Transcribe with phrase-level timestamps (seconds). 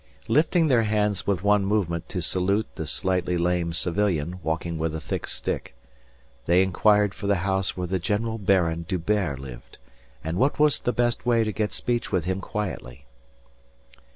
[0.27, 4.99] Lifting their hands with one movement to salute the slightly lame civilian walking with a
[4.99, 5.75] thick stick,
[6.47, 9.77] they inquired for the house where the General Baron D'Hubert lived
[10.23, 13.05] and what was the best way to get speech with him quietly.